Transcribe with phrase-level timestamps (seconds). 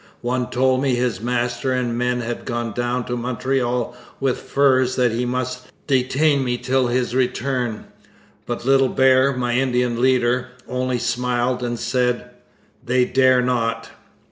[0.21, 5.03] One told me his master and men had gone down to Montreal with furs and
[5.11, 7.85] that he must detain me till his return;
[8.47, 12.31] but Little Bear, my Indian leader, only smiled and said,
[12.83, 13.91] "They dare not."'